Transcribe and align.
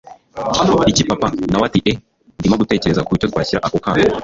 iki 0.91 1.03
papa!? 1.09 1.27
nawe 1.51 1.63
ati 1.67 1.79
eeeh! 1.81 1.97
ndimo 2.39 2.55
gutekereza 2.61 3.05
kucyo 3.07 3.25
twashyira 3.31 3.59
ako 3.67 3.77
kana 3.85 4.01